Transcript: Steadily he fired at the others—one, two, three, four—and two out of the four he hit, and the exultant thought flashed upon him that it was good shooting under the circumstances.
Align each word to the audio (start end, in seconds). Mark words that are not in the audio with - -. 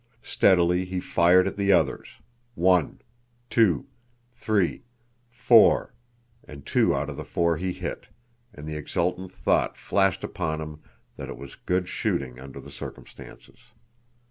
Steadily 0.23 0.83
he 0.83 0.99
fired 0.99 1.45
at 1.47 1.57
the 1.57 1.71
others—one, 1.71 3.01
two, 3.51 3.85
three, 4.33 4.81
four—and 5.29 6.65
two 6.65 6.95
out 6.95 7.07
of 7.07 7.17
the 7.17 7.23
four 7.23 7.57
he 7.57 7.71
hit, 7.71 8.07
and 8.51 8.67
the 8.67 8.75
exultant 8.75 9.31
thought 9.31 9.77
flashed 9.77 10.23
upon 10.23 10.59
him 10.59 10.79
that 11.17 11.29
it 11.29 11.37
was 11.37 11.53
good 11.53 11.87
shooting 11.87 12.39
under 12.39 12.59
the 12.59 12.71
circumstances. 12.71 13.59